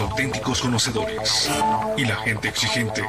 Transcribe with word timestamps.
Auténticos 0.00 0.60
conocedores 0.60 1.50
y 1.96 2.04
la 2.04 2.16
gente 2.16 2.48
exigente 2.48 3.02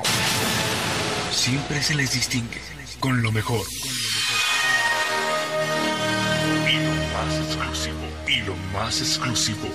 siempre 1.31 1.81
se 1.81 1.95
les 1.95 2.13
distingue 2.13 2.61
con 2.99 3.21
lo 3.21 3.31
mejor. 3.31 3.61
Y 6.67 6.77
lo 6.77 6.93
más 7.13 7.35
exclusivo, 7.35 7.97
y 8.27 8.41
lo 8.41 8.55
más 8.73 8.99
exclusivo, 9.01 9.67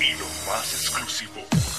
y 0.00 0.12
lo 0.18 0.26
más 0.50 0.72
exclusivo. 0.74 1.71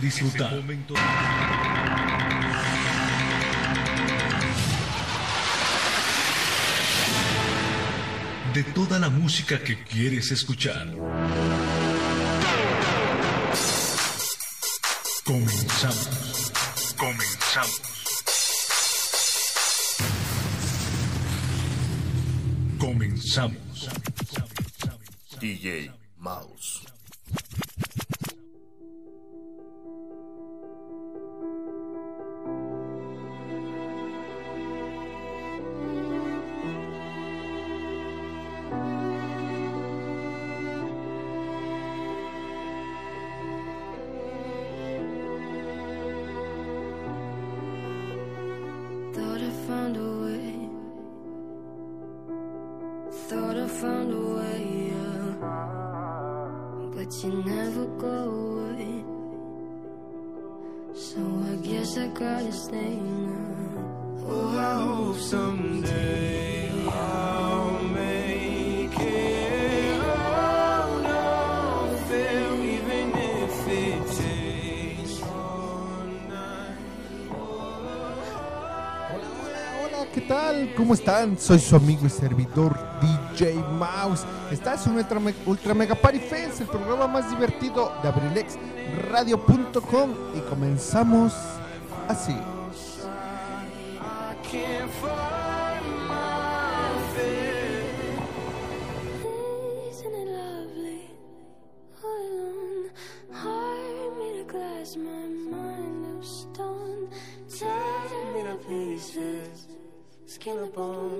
De 0.00 0.06
disfrutar. 0.06 0.52
De 8.54 8.64
toda 8.74 8.98
la 8.98 9.08
música 9.10 9.58
que 9.58 9.82
quieres 9.84 10.30
escuchar. 10.30 10.86
Comenzamos. 15.24 16.52
Comenzamos. 16.96 17.82
Comenzamos. 22.78 23.88
DJ 25.40 25.97
Soy 81.36 81.58
su 81.58 81.74
amigo 81.74 82.06
y 82.06 82.10
servidor 82.10 82.78
DJ 83.00 83.54
Mouse. 83.72 84.24
Estás 84.52 84.86
en 84.86 84.94
Ultra, 84.94 85.20
Ultra 85.46 85.74
Mega 85.74 85.96
Party 85.96 86.20
Fest, 86.20 86.60
el 86.60 86.68
programa 86.68 87.08
más 87.08 87.28
divertido 87.28 87.92
de 88.02 88.08
abrilexradio.com 88.08 90.10
y 90.36 90.40
comenzamos 90.48 91.34
así. 92.06 92.36
in 110.48 110.60
the 110.60 110.66
bone. 110.66 111.17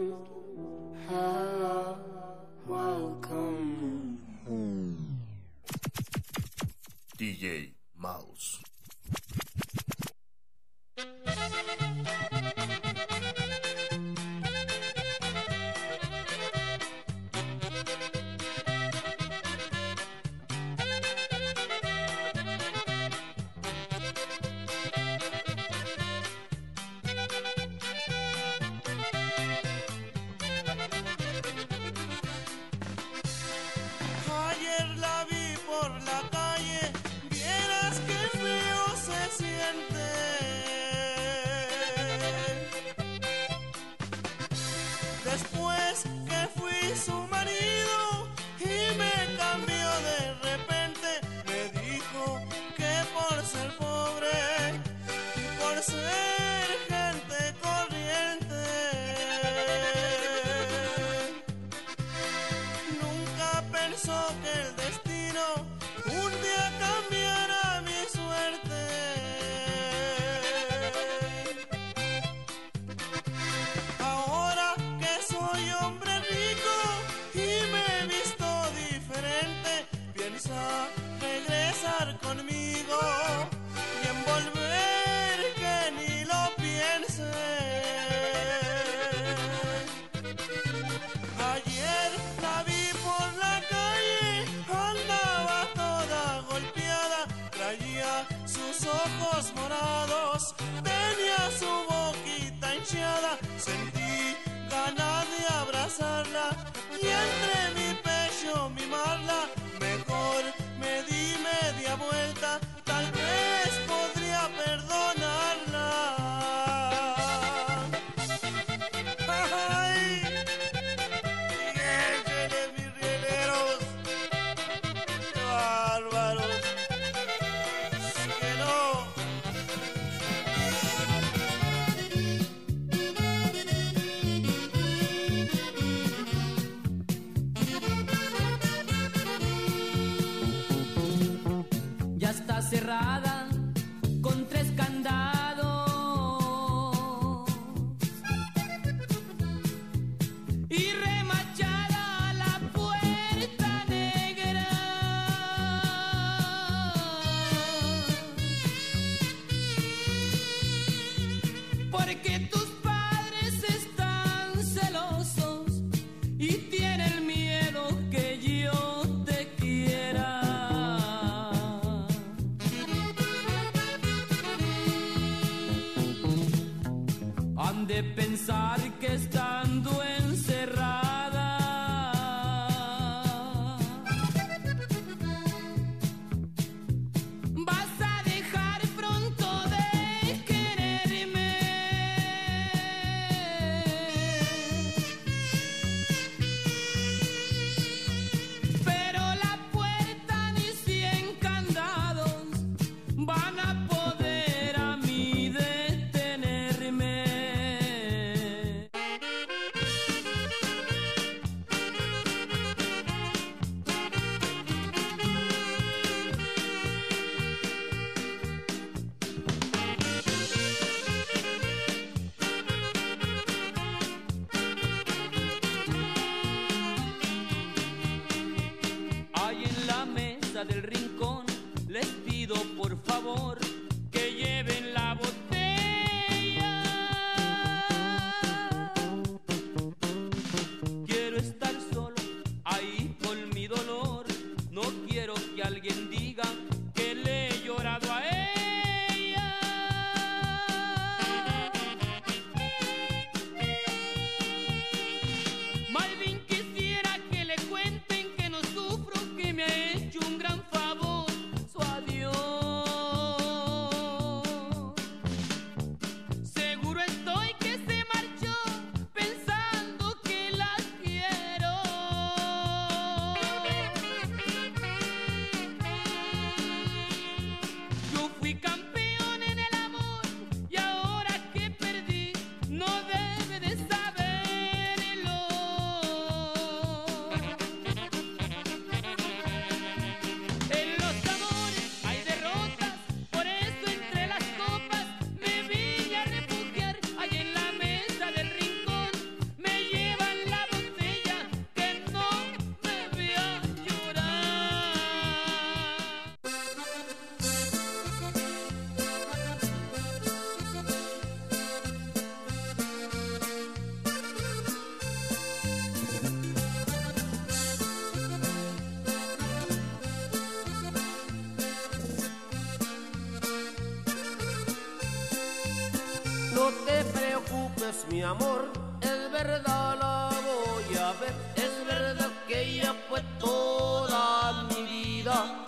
amor, 328.29 328.71
es 329.01 329.33
verdad 329.33 329.97
la 329.99 330.31
voy 330.49 330.97
a 330.99 331.13
ver, 331.19 331.35
es 331.57 331.87
verdad 331.87 332.31
que 332.47 332.61
ella 332.61 332.95
fue 333.09 333.23
toda 333.39 334.65
mi 334.65 334.83
vida. 334.83 335.65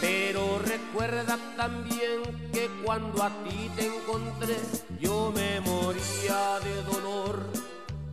Pero 0.00 0.58
recuerda 0.58 1.38
también 1.56 2.50
que 2.52 2.68
cuando 2.84 3.22
a 3.22 3.30
ti 3.44 3.70
te 3.74 3.86
encontré, 3.86 4.58
yo 5.00 5.32
me 5.34 5.60
moría 5.60 6.60
de 6.60 6.82
dolor 6.82 7.46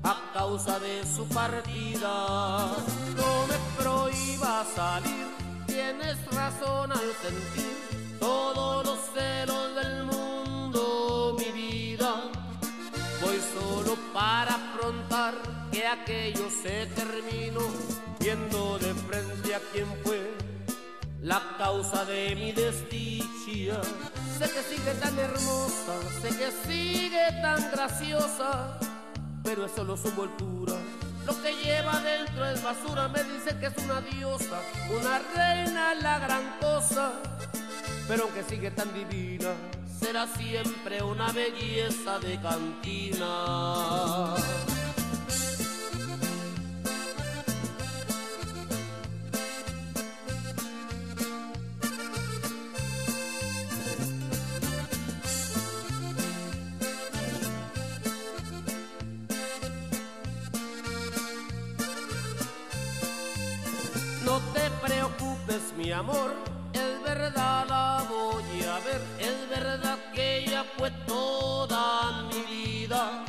a 0.03 0.31
causa 0.33 0.79
de 0.79 1.03
su 1.05 1.27
partida. 1.27 1.68
pero 29.43 29.65
es 29.65 29.71
solo 29.71 29.95
su 29.95 30.07
envoltura. 30.07 30.73
Lo 31.25 31.41
que 31.41 31.53
lleva 31.63 31.99
dentro 32.01 32.45
es 32.45 32.63
basura, 32.63 33.07
me 33.07 33.23
dicen 33.23 33.59
que 33.59 33.67
es 33.67 33.77
una 33.83 34.01
diosa, 34.01 34.59
una 34.89 35.19
reina 35.35 35.93
la 35.95 36.17
gran 36.19 36.57
cosa, 36.59 37.11
pero 38.07 38.23
aunque 38.23 38.43
sigue 38.43 38.71
tan 38.71 38.91
divina, 38.93 39.49
será 39.99 40.25
siempre 40.27 41.03
una 41.03 41.31
belleza 41.31 42.19
de 42.19 42.39
cantina. 42.41 44.35
Amor, 65.91 66.33
es 66.73 67.03
verdad 67.03 67.65
la 67.67 68.05
voy 68.09 68.63
a 68.63 68.79
ver, 68.85 69.01
es 69.19 69.49
verdad 69.49 69.97
que 70.13 70.39
ella 70.39 70.63
fue 70.77 70.91
toda 71.07 72.23
mi 72.23 72.41
vida. 72.41 73.25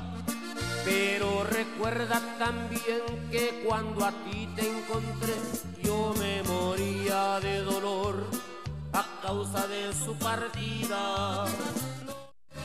Pero 0.85 1.45
recuerda 1.45 2.21
también 2.38 3.29
que 3.31 3.62
cuando 3.67 4.05
a 4.05 4.12
ti 4.12 4.49
te 4.57 4.69
encontré, 4.69 5.35
yo 5.83 6.14
me 6.19 6.43
moría 6.43 7.38
de 7.40 7.61
dolor 7.62 8.26
a 8.93 9.05
causa 9.23 9.67
de 9.67 9.93
su 9.93 10.14
partida. 10.17 11.45
No 12.07 12.14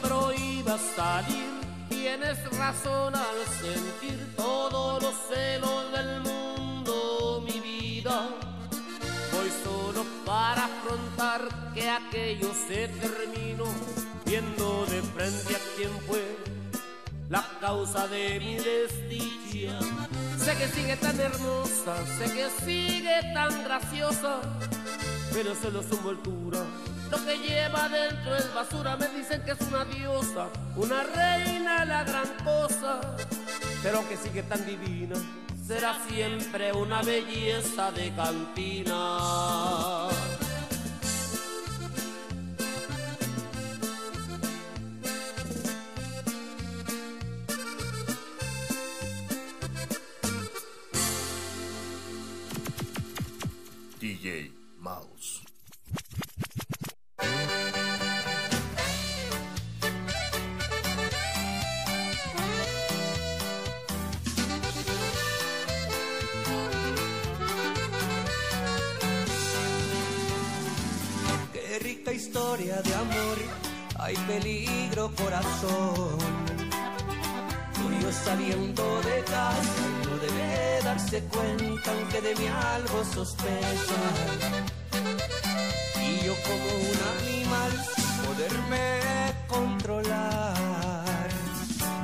prohíbas 0.01 0.81
salir, 0.95 1.51
tienes 1.89 2.37
razón 2.57 3.15
al 3.15 3.39
sentir 3.61 4.35
todos 4.35 5.01
los 5.03 5.15
celos 5.29 5.91
del 5.91 6.21
mundo, 6.21 6.44
Para 10.25 10.65
afrontar 10.65 11.73
que 11.73 11.89
aquello 11.89 12.51
se 12.67 12.87
terminó, 12.87 13.65
viendo 14.25 14.85
de 14.87 15.01
frente 15.01 15.55
a 15.55 15.59
quien 15.77 15.91
fue 16.07 16.37
la 17.29 17.45
causa 17.61 18.07
de 18.07 18.39
mi 18.39 18.55
desdicha. 18.57 19.79
Sé 20.37 20.55
que 20.57 20.67
sigue 20.67 20.97
tan 20.97 21.19
hermosa, 21.19 21.95
sé 22.17 22.25
que 22.33 22.49
sigue 22.65 23.21
tan 23.33 23.63
graciosa, 23.63 24.41
pero 25.33 25.55
solo 25.55 25.81
su 25.81 25.95
envoltura. 25.95 26.59
Lo 27.09 27.17
que 27.23 27.37
lleva 27.37 27.87
dentro 27.87 28.35
es 28.35 28.53
basura, 28.53 28.97
me 28.97 29.07
dicen 29.09 29.43
que 29.43 29.51
es 29.51 29.61
una 29.61 29.85
diosa, 29.85 30.49
una 30.75 31.03
reina, 31.03 31.85
la 31.85 32.03
gran 32.03 32.27
cosa. 32.43 32.99
Pero 33.81 33.97
aunque 33.97 34.17
sigue 34.17 34.43
tan 34.43 34.65
divina, 34.65 35.15
será 35.65 35.97
siempre 36.07 36.71
una 36.73 37.01
belleza 37.01 37.91
de 37.91 38.13
cantina. 38.13 40.09
DJ 53.99 54.51
Mouse. 54.79 55.14
De 72.81 72.93
amor, 72.95 73.37
hay 73.99 74.15
peligro 74.27 75.11
corazón. 75.15 76.17
Murió 77.81 78.11
saliendo 78.11 79.01
de 79.01 79.23
casa, 79.23 79.83
no 80.05 80.17
debe 80.17 80.81
darse 80.83 81.23
cuenta 81.25 81.91
aunque 81.91 82.21
de 82.21 82.35
mí 82.35 82.47
algo 82.47 83.03
sospecha. 83.05 84.01
Y 86.01 86.25
yo 86.25 86.33
como 86.47 86.69
un 86.91 86.99
animal 87.15 87.71
sin 87.95 88.25
poderme 88.25 88.85
controlar. 89.47 91.29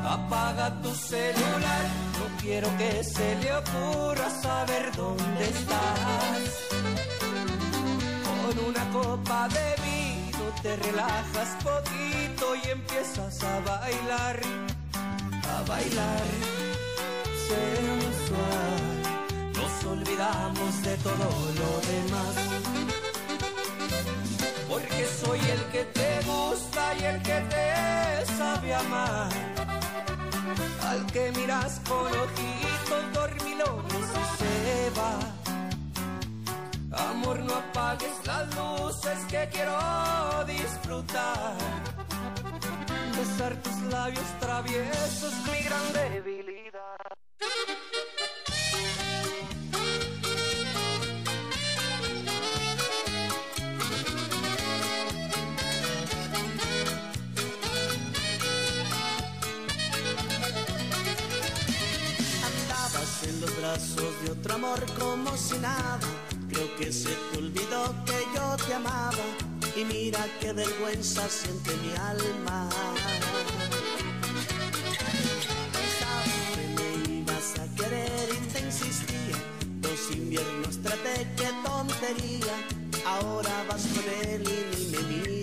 Apaga 0.06 0.82
tu 0.82 0.94
celular, 0.94 1.86
no 2.20 2.42
quiero 2.42 2.68
que 2.78 3.04
se 3.04 3.36
le 3.36 3.54
ocurra 3.56 4.30
saber 4.42 4.92
dónde 4.96 5.44
estás. 5.44 6.42
Con 8.26 8.66
una 8.70 8.90
copa 8.92 9.48
de 9.48 9.76
vino 9.82 9.91
te 10.62 10.76
relajas 10.76 11.50
poquito 11.64 12.56
y 12.64 12.70
empiezas 12.70 13.44
a 13.44 13.60
bailar, 13.60 14.40
a 15.50 15.62
bailar 15.68 16.22
sensual. 17.48 18.82
Nos 19.56 19.86
olvidamos 19.86 20.82
de 20.84 20.96
todo 20.98 21.30
lo 21.60 21.72
demás. 21.92 22.36
Porque 24.70 25.06
soy 25.22 25.40
el 25.40 25.64
que 25.72 25.84
te 25.86 26.22
gusta 26.26 26.82
y 27.00 27.04
el 27.04 27.22
que 27.22 27.40
te 27.54 28.26
sabe 28.38 28.74
amar. 28.74 29.30
Al 30.90 31.06
que 31.08 31.32
miras 31.38 31.82
con 31.88 32.08
ojitos 32.26 33.14
dormilones 33.14 34.08
y 34.22 34.38
se 34.38 35.00
va. 35.00 35.41
Amor, 36.94 37.40
no 37.40 37.54
apagues 37.54 38.12
las 38.26 38.54
luces 38.56 39.20
que 39.30 39.48
quiero 39.50 39.78
disfrutar. 40.46 41.56
Besar 43.18 43.56
tus 43.64 43.82
labios 43.84 44.26
traviesos, 44.40 45.34
mi 45.46 45.64
gran 45.64 45.94
debilidad. 45.94 46.52
Andabas 62.44 63.24
en 63.24 63.42
los 63.42 63.58
brazos 63.58 64.24
de 64.24 64.32
otro 64.32 64.56
amor 64.56 64.86
como 65.00 65.38
si 65.38 65.58
nada. 65.60 66.00
Creo 66.62 66.76
que 66.78 66.94
se 66.94 67.10
te 67.10 67.38
olvidó 67.40 67.96
que 68.06 68.24
yo 68.36 68.56
te 68.68 68.76
amaba. 68.76 69.26
Y 69.76 69.84
mira 69.84 70.24
qué 70.40 70.54
vergüenza 70.54 71.28
siente 71.28 71.72
mi 71.78 71.92
alma. 71.94 72.70
Pensaba 75.74 76.24
que 76.54 76.64
me 76.76 77.18
ibas 77.18 77.58
a 77.58 77.76
querer 77.76 78.30
y 78.30 78.48
te 78.54 78.60
insistía. 78.60 79.38
Dos 79.80 80.12
inviernos 80.12 80.80
traté, 80.84 81.28
qué 81.36 81.50
tontería. 81.66 82.54
Ahora 83.08 83.66
vas 83.68 83.88
con 83.96 84.30
él 84.30 84.44
y 84.48 84.86
ni 84.92 84.98
me. 84.98 85.41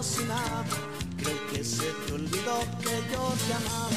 Creo 0.00 1.50
que 1.50 1.64
se 1.64 1.82
te 2.06 2.12
olvidó 2.12 2.60
que 2.80 3.02
yo 3.12 3.34
te 3.46 3.54
amaba. 3.54 3.90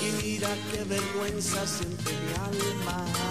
Y 0.00 0.22
mira 0.22 0.48
qué 0.70 0.84
vergüenza 0.84 1.66
siente 1.66 2.12
mi 2.12 2.32
alma. 2.34 3.21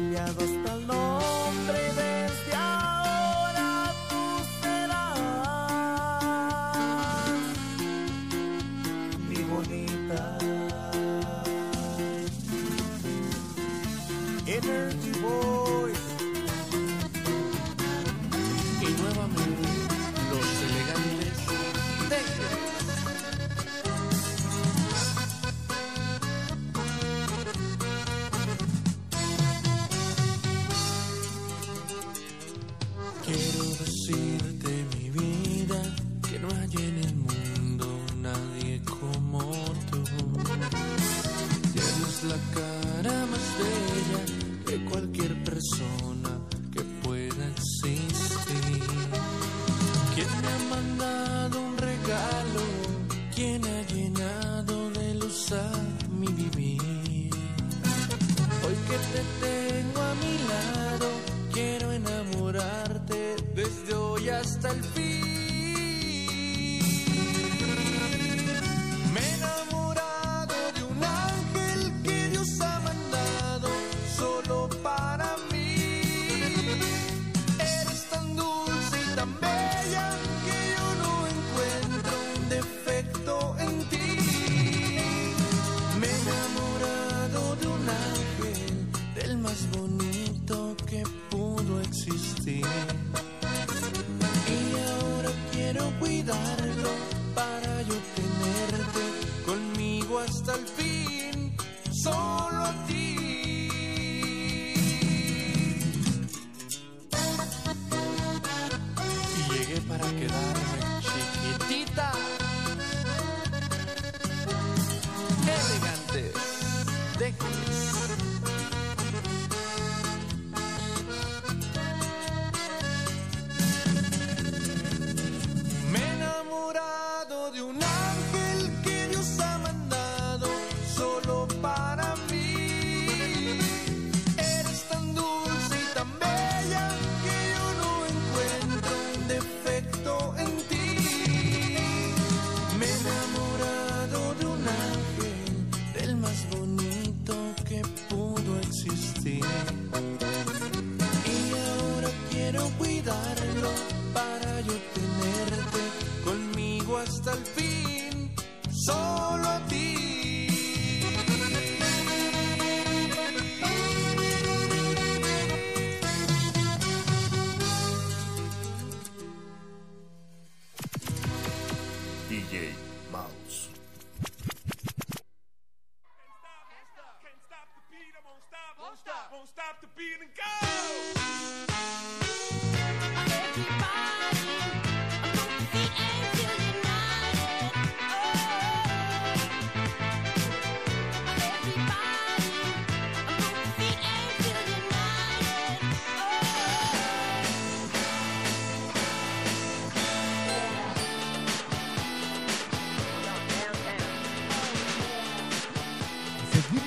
cambiado 0.00 0.59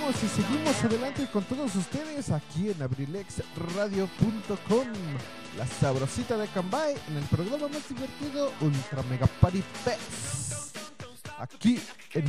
y 0.09 0.27
seguimos 0.27 0.83
adelante 0.83 1.25
con 1.31 1.45
todos 1.45 1.73
ustedes 1.75 2.29
aquí 2.29 2.69
en 2.69 2.81
abrilexradio.com. 2.81 4.87
La 5.57 5.65
sabrosita 5.65 6.35
de 6.35 6.45
Cambay 6.47 6.93
en 7.09 7.15
el 7.17 7.23
programa 7.25 7.69
más 7.69 7.87
divertido 7.87 8.51
Ultra 8.59 9.01
Mega 9.03 9.27
Party 9.39 9.63
Fest. 9.85 10.75
Aquí 11.39 11.79
en 12.13 12.25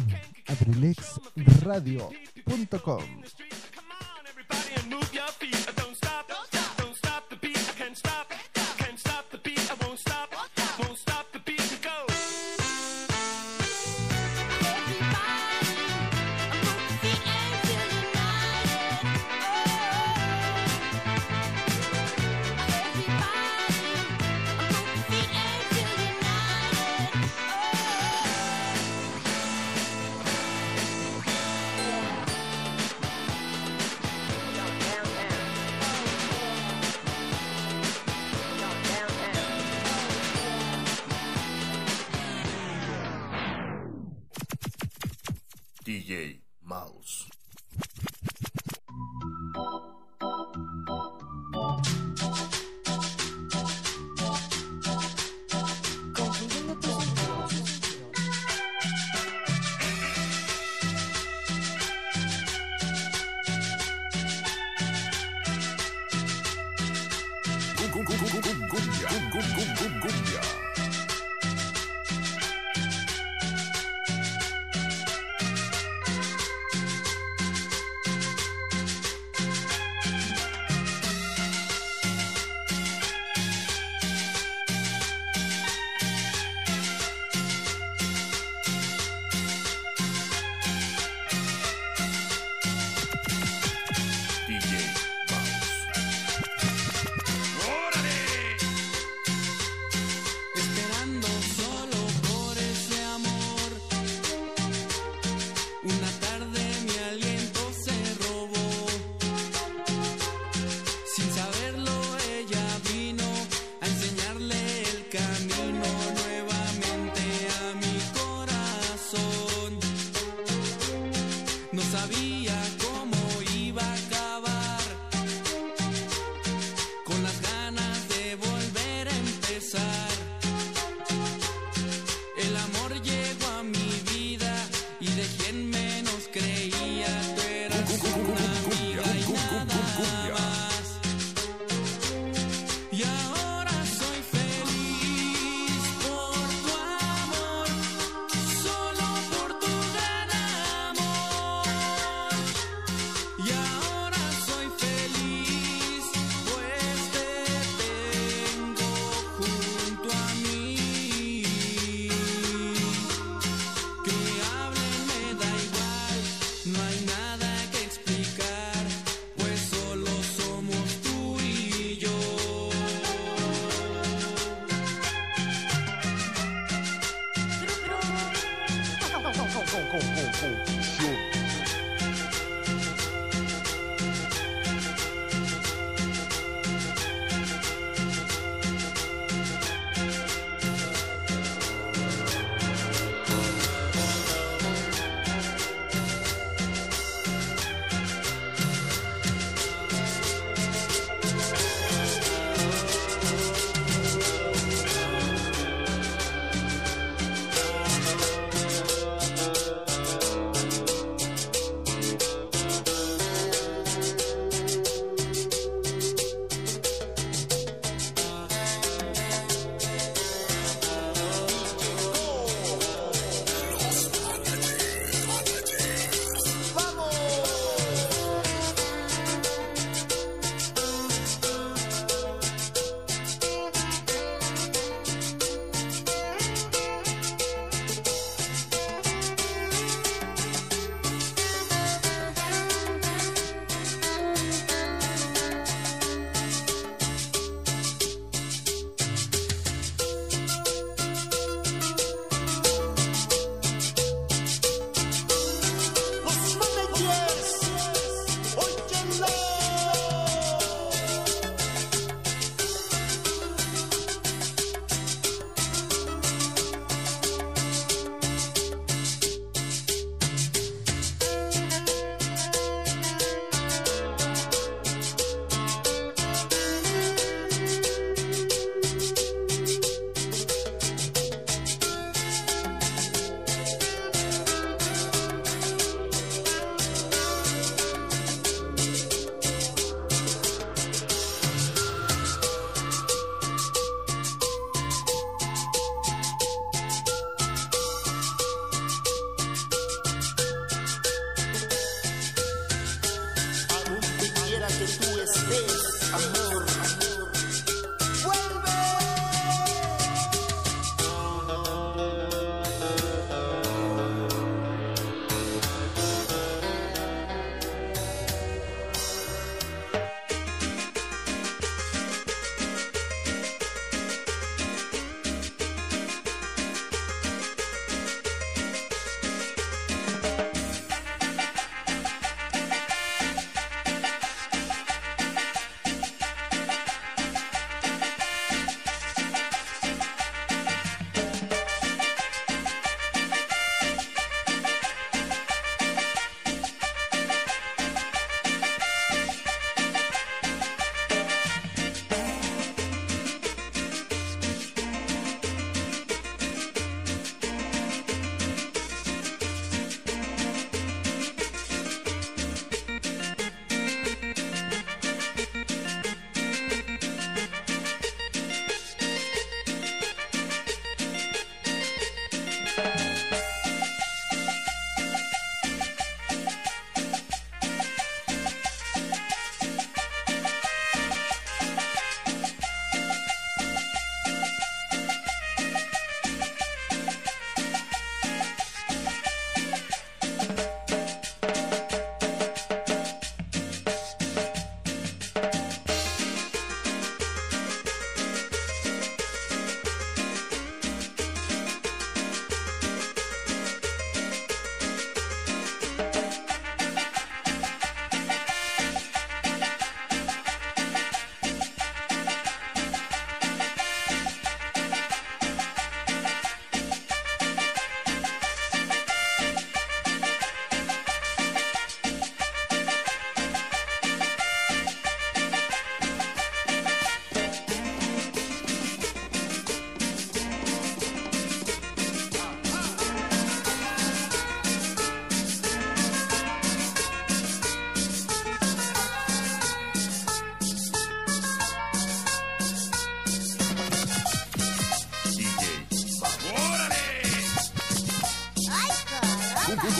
abrilexradio.com. 0.46 3.02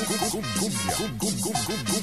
cumbia, 0.05 0.93
cumbia, 0.97 1.53
cumbia. 1.67 1.94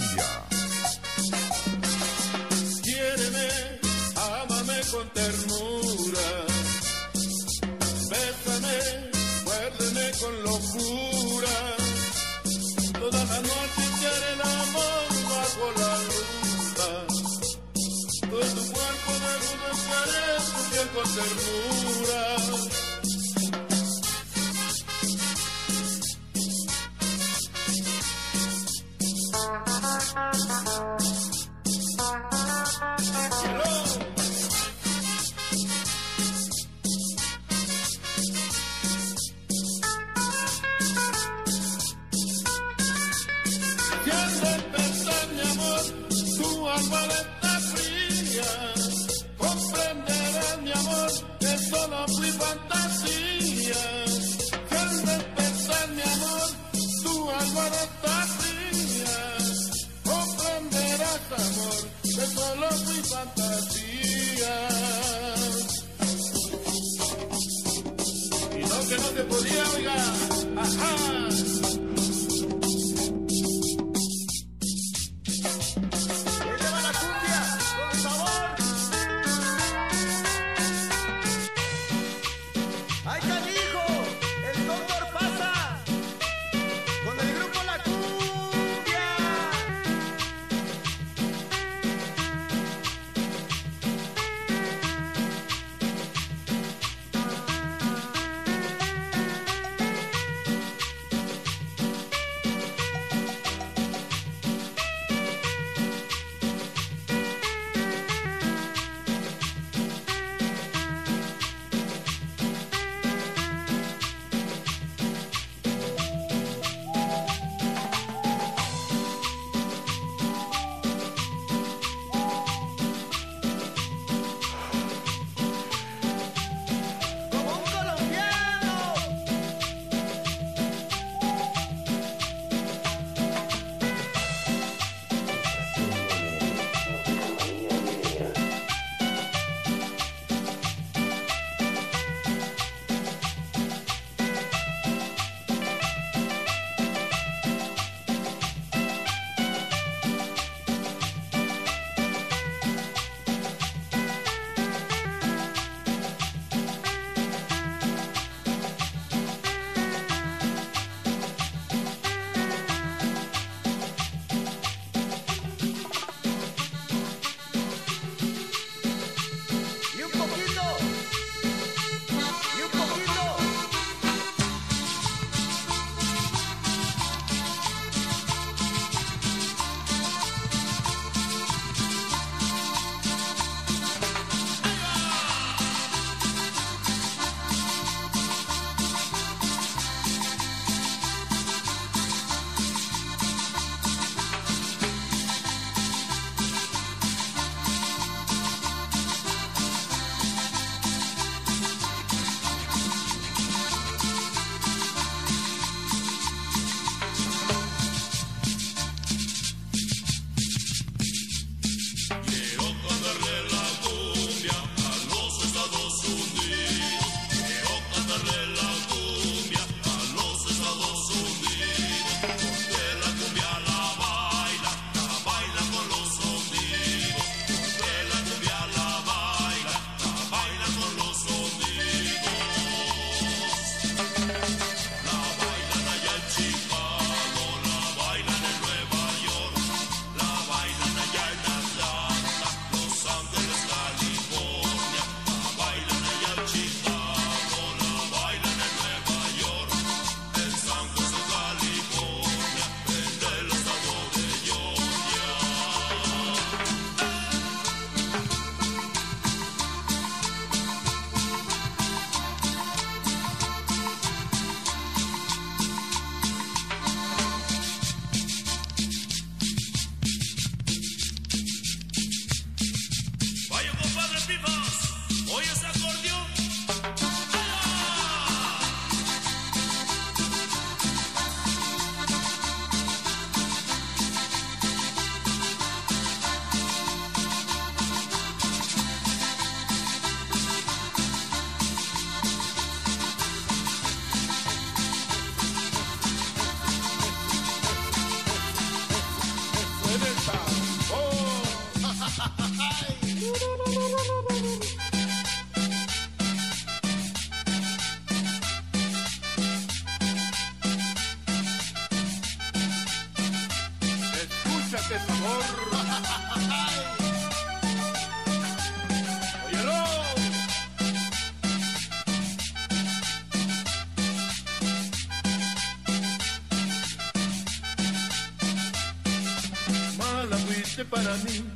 enemy. 331.11 331.50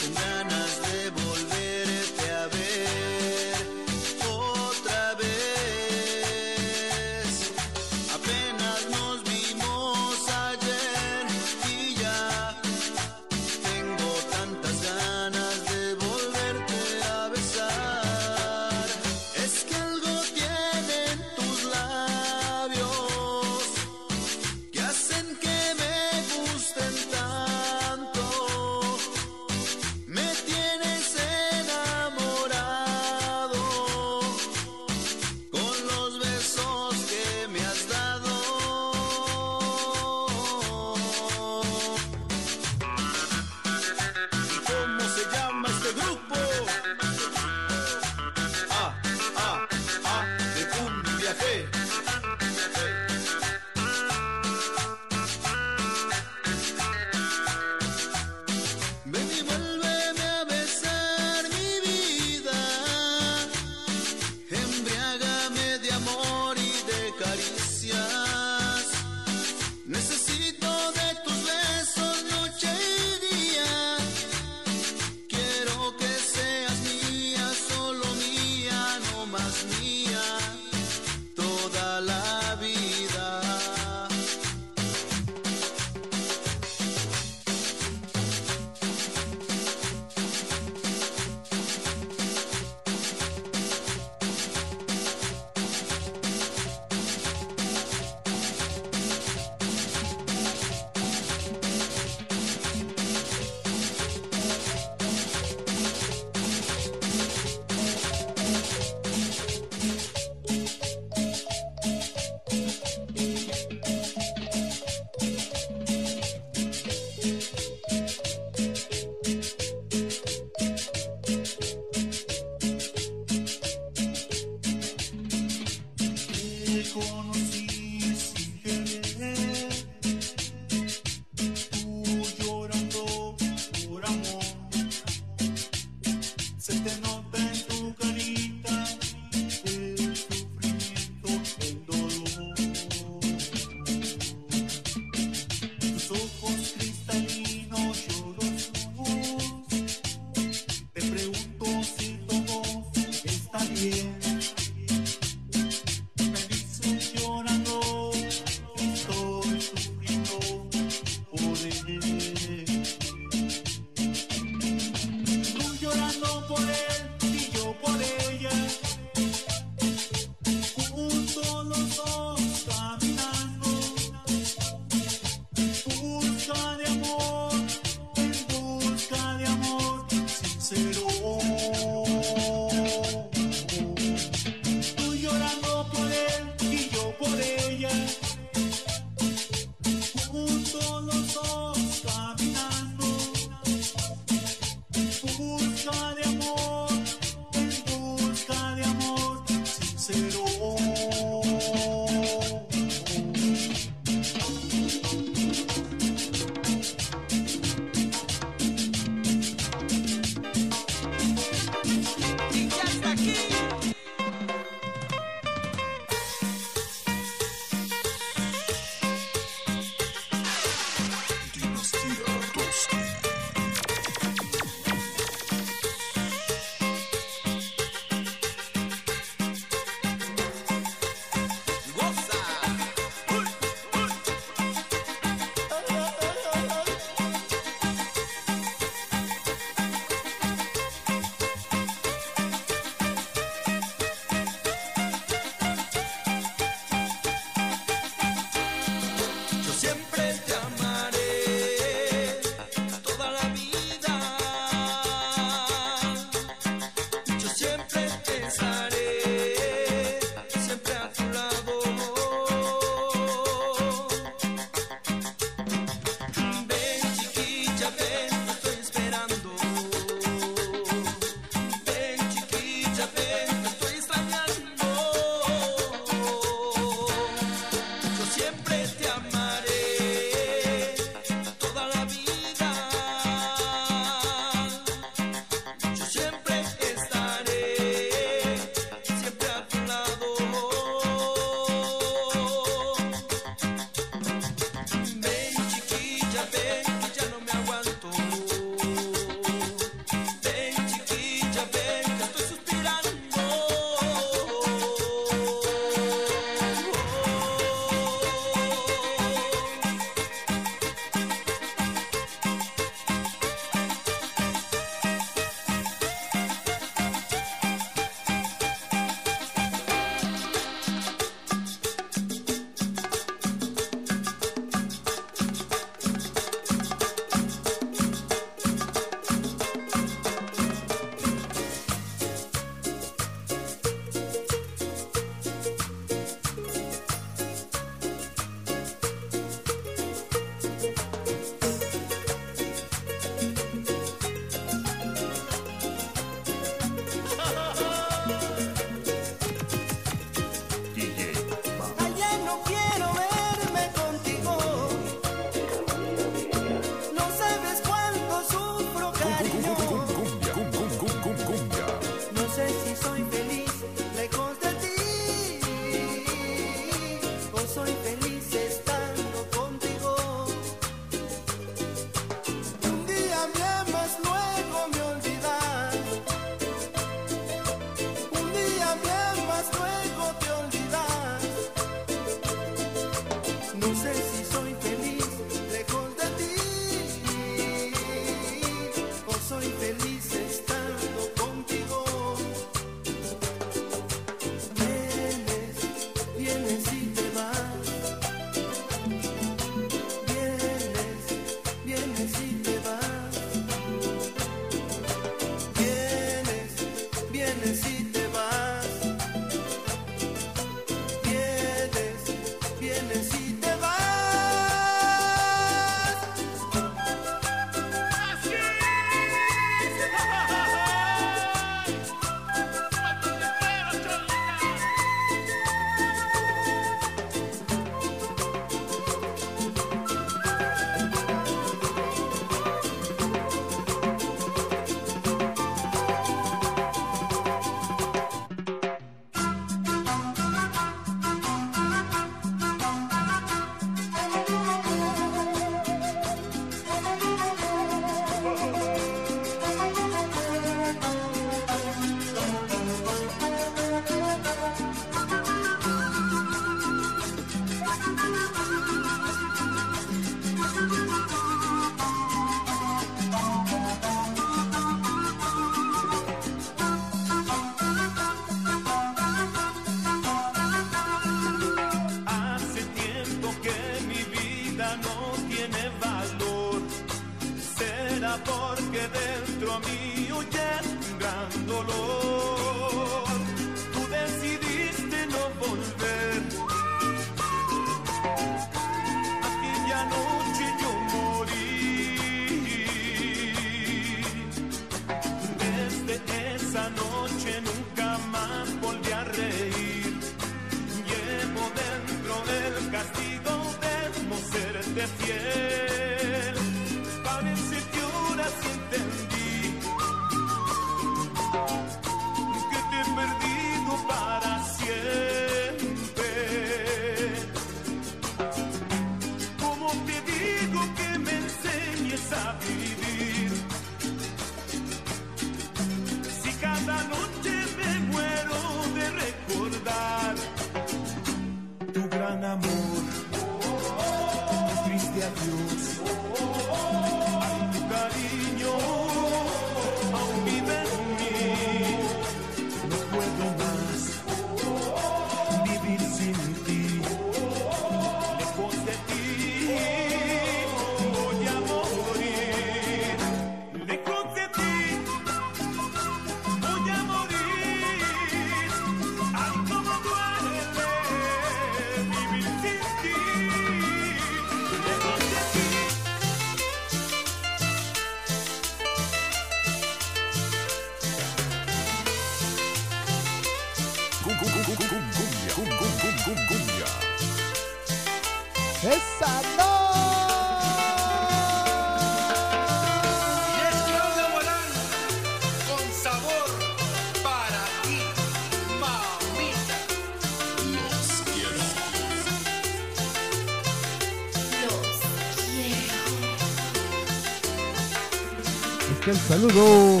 Saludo. 599.26 600.00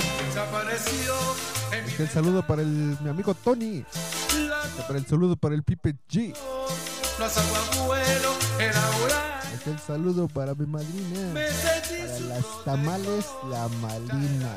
El 1.98 2.08
saludo 2.08 2.46
para 2.46 2.62
el, 2.62 2.98
mi 3.00 3.08
amigo 3.08 3.34
Tony. 3.34 3.84
Para 4.86 4.98
el 4.98 5.06
saludo 5.06 5.36
para 5.36 5.54
el 5.54 5.62
Pipe 5.62 5.96
G. 6.10 6.34
plaza 7.16 7.40
abuelo, 7.80 8.34
era 8.58 8.80
orar. 9.04 9.42
Es 9.54 9.60
que 9.62 9.70
el 9.70 9.78
saludo 9.78 10.28
para 10.28 10.54
mi 10.54 10.66
madrina. 10.66 11.32
Para 11.32 12.20
las 12.20 12.64
tamales, 12.64 13.26
la 13.50 13.68
malina. 13.68 14.56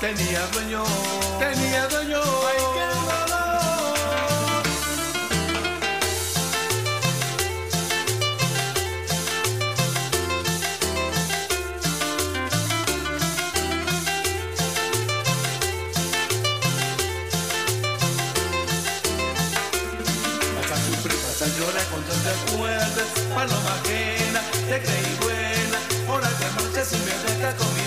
Tenía 0.00 0.46
dueño 0.52 0.84
tenía 1.38 1.88
dueño. 1.88 2.20
Ay 2.48 2.62
qué 2.74 2.86
dolor. 2.94 4.62
Vas 20.56 20.70
a 20.70 20.76
sufrir, 20.76 21.18
vas 21.26 21.42
a 21.42 21.46
llorar 21.56 21.86
cuando 21.90 22.12
te 22.12 22.30
acuerdes 22.30 23.08
Paloma 23.34 23.72
ajena, 23.82 24.40
te 24.68 24.76
creí 24.80 25.12
buena 25.22 25.78
Ahora 26.08 26.28
de 26.28 26.46
noche 26.62 26.84
si 26.84 26.96
me 26.98 27.14
dejas 27.26 27.54
con 27.54 27.68
mi 27.68 27.74
pena 27.74 27.77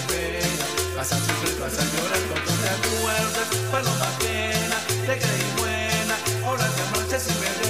Vas 1.02 1.14
a 1.14 1.18
sufrir, 1.18 1.60
vas 1.60 1.74
a 1.74 1.84
llorar 1.84 2.20
cuando 2.30 2.52
te 2.62 2.70
acuerdes 2.70 3.48
Paloma 3.72 4.08
ajena, 4.08 4.78
te 5.08 5.18
creí 5.18 5.50
buena 5.58 6.16
Ahora 6.46 6.64
de 6.64 6.84
noche 6.94 7.20
si 7.20 7.34
me 7.40 7.61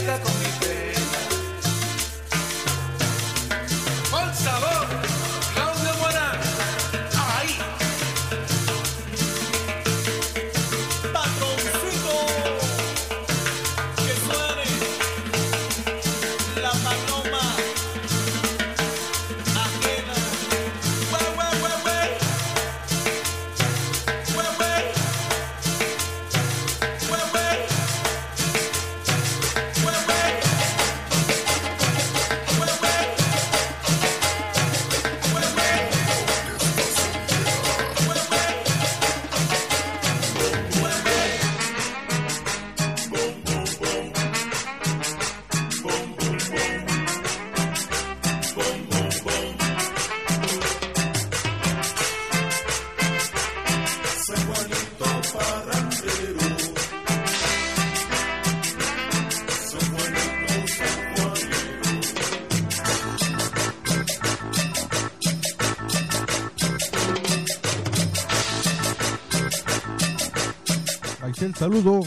saludo 71.61 71.99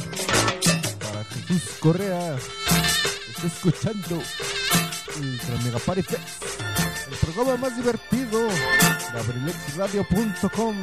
para 0.99 1.23
Jesús 1.27 1.63
Correa. 1.79 2.37
Está 3.29 3.47
escuchando 3.47 4.21
Ultra 5.17 5.57
Mega 5.63 5.79
Party 5.79 6.03
el 6.11 7.17
programa 7.19 7.57
más 7.59 7.77
divertido 7.77 8.49
de 8.49 9.21
abrilexradio.com. 9.21 10.75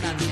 cantando. 0.00 0.25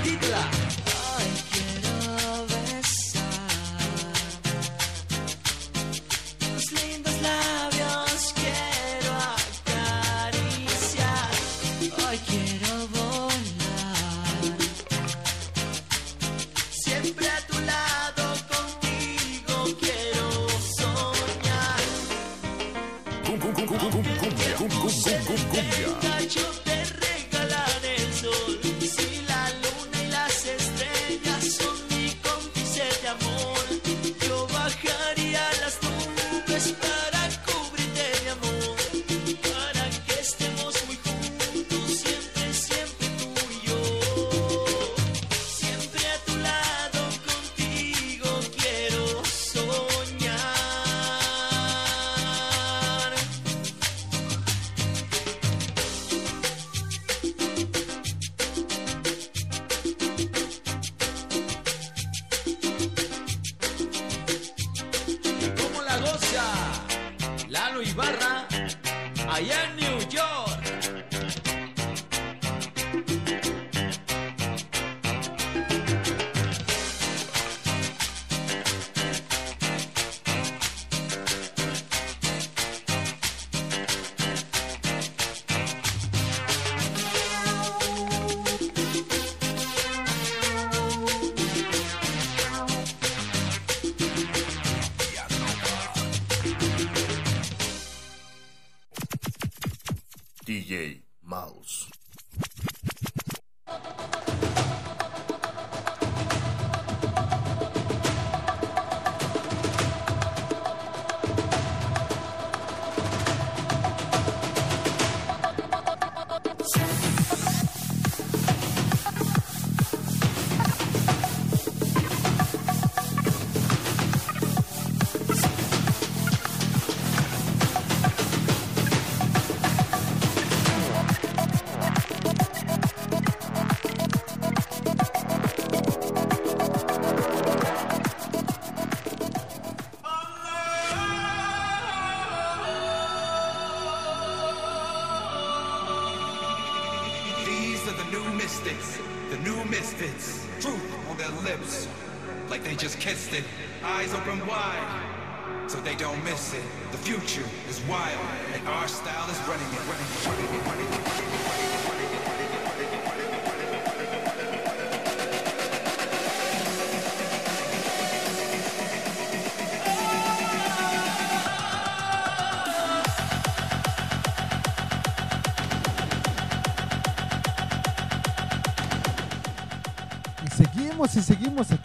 DJ 100.45 101.01
Mouse. 101.23 101.94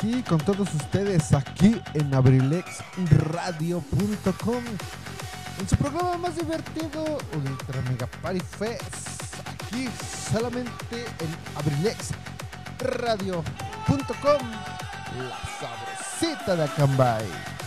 aquí 0.09 0.23
con 0.23 0.39
todos 0.39 0.73
ustedes 0.73 1.31
aquí 1.33 1.79
en 1.93 2.11
abrilexradio.com 2.13 4.63
en 5.59 5.69
su 5.69 5.75
programa 5.75 6.17
más 6.17 6.35
divertido, 6.35 7.17
Ultra 7.35 7.81
Mega 7.89 8.07
Party 8.21 8.39
Fest, 8.39 9.35
aquí 9.45 9.89
solamente 10.31 11.05
en 11.19 11.35
abrilexradio.com, 11.57 14.41
la 15.17 15.37
sabrosita 15.59 16.55
de 16.55 16.63
Acambay. 16.63 17.58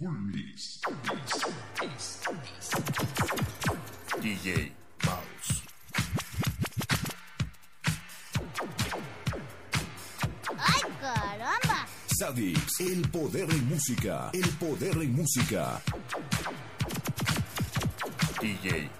Bullis. 0.00 0.80
DJ 4.20 4.72
Mouse. 5.04 5.62
¡Ay, 10.56 10.82
caramba! 11.00 11.86
Sadix, 12.18 12.80
el 12.80 13.08
poder 13.10 13.50
en 13.50 13.68
música. 13.68 14.30
El 14.32 14.48
poder 14.50 14.96
en 14.98 15.16
música. 15.16 15.82
DJ 18.40 18.97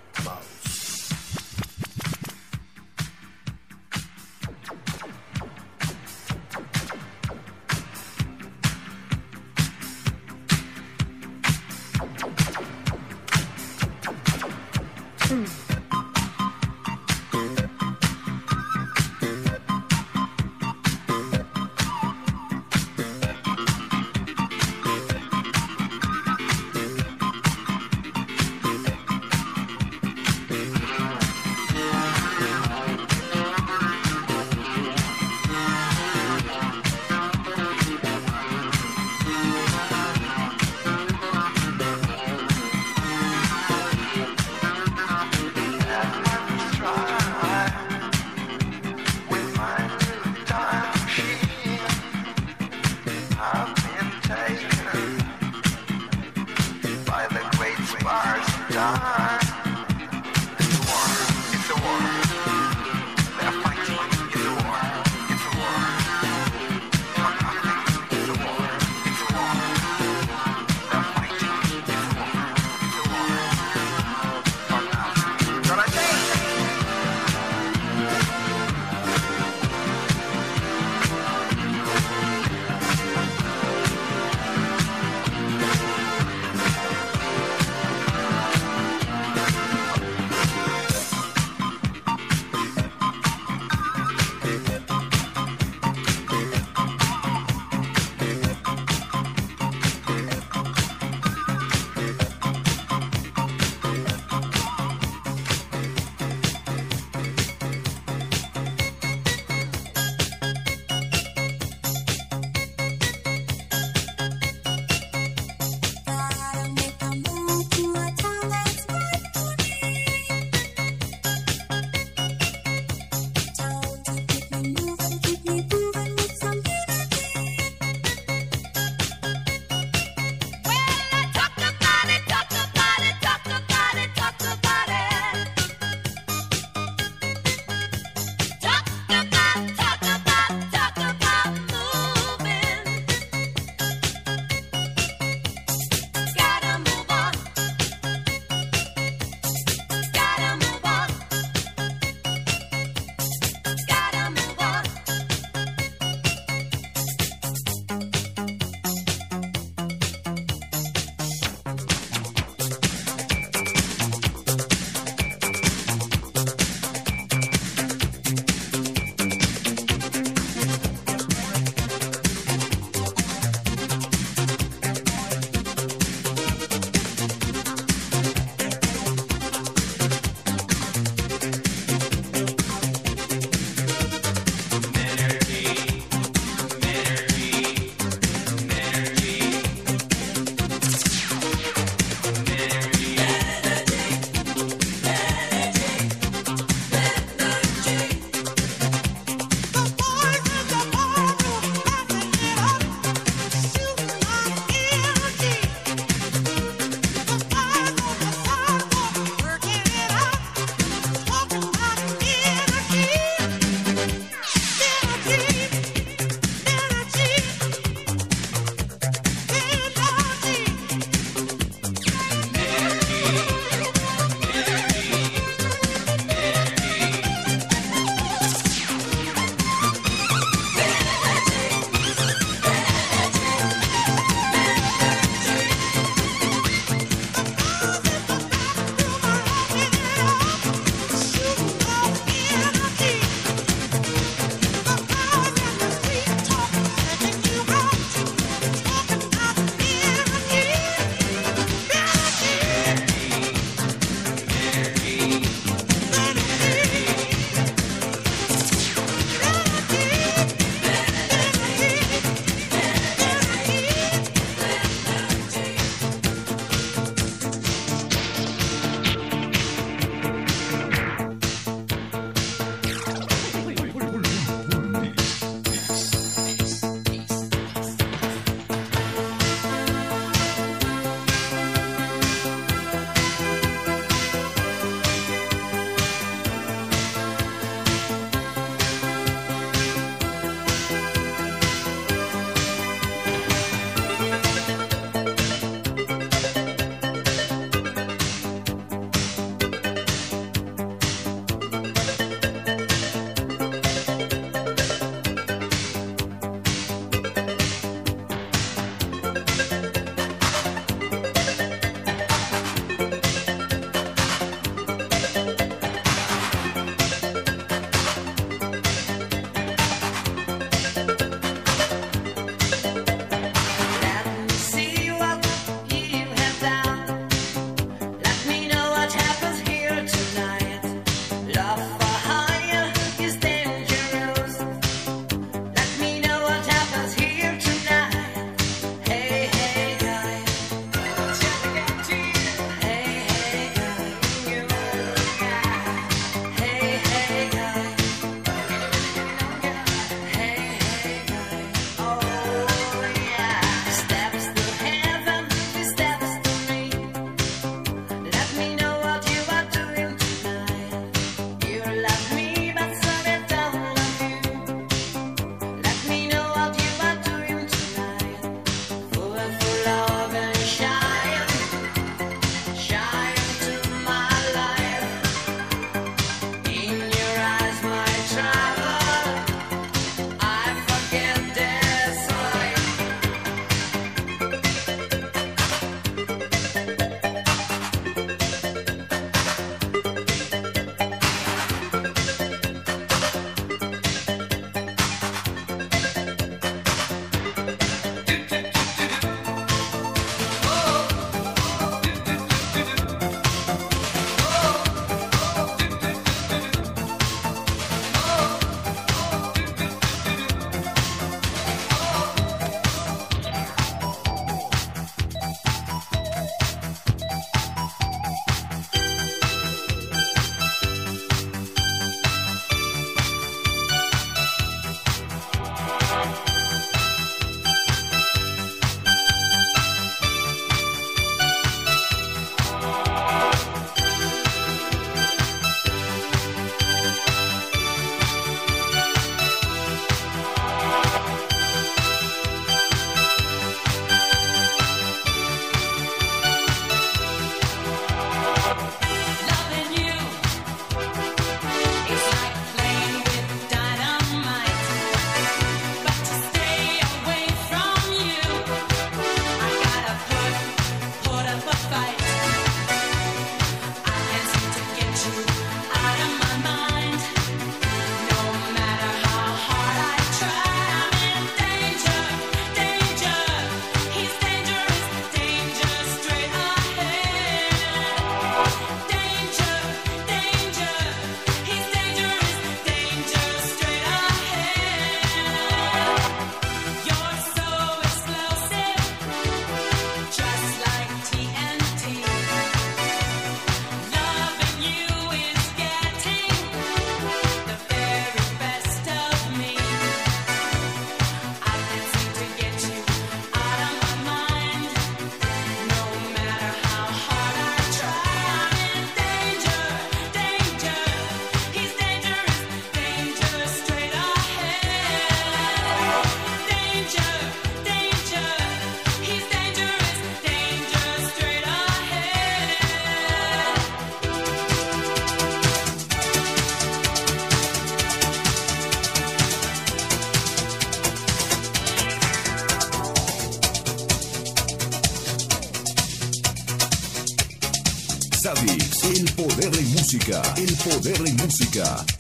música. 540.08 540.40
El 540.56 540.74
poder 540.76 541.28
en 541.28 541.36
música. 541.36 542.17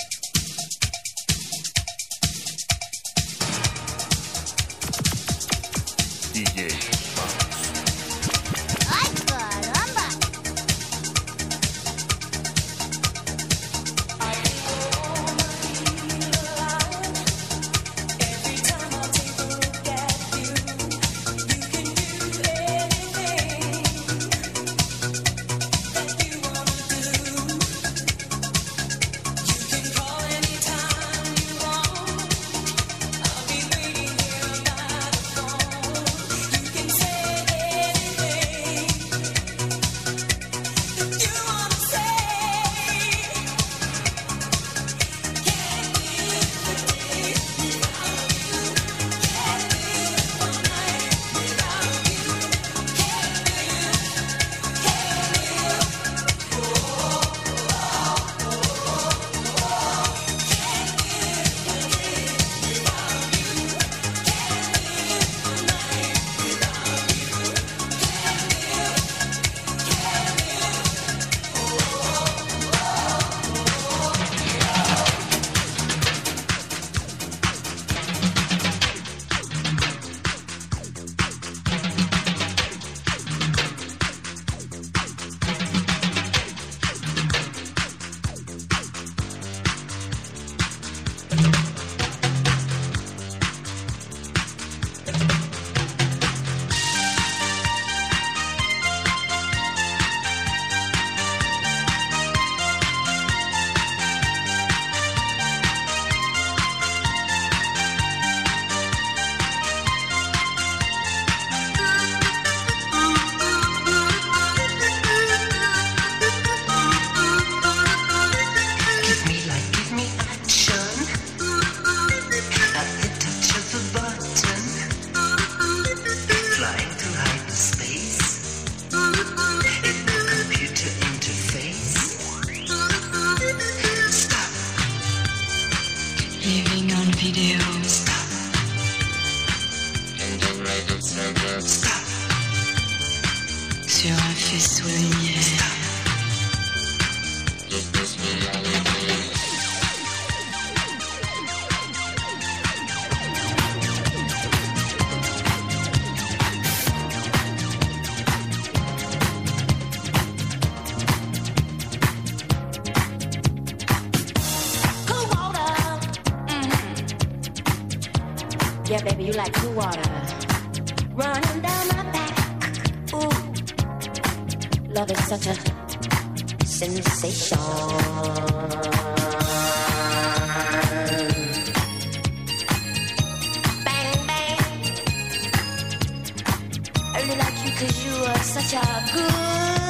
Such 188.42 188.74
a 188.74 189.04
good 189.12 189.87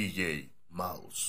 DJ 0.00 0.48
Mouse. 0.72 1.19